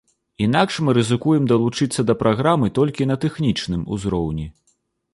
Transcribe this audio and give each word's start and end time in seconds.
Інакш 0.45 0.77
мы 0.87 0.95
рызыкуем 0.97 1.43
далучыцца 1.53 2.01
да 2.09 2.17
праграмы 2.23 2.73
толькі 2.81 3.11
на 3.13 3.21
тэхнічным 3.27 3.89
узроўні. 3.97 4.53